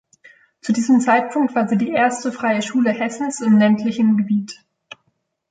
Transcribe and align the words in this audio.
Zu 0.61 0.73
diesem 0.73 0.99
Zeitpunkt 0.99 1.53
war 1.53 1.67
sie 1.67 1.77
die 1.77 1.91
erste 1.91 2.31
Freie 2.31 2.63
Schule 2.63 2.89
Hessens 2.91 3.39
in 3.39 3.59
ländlichem 3.59 4.17
Gebiet. 4.17 4.65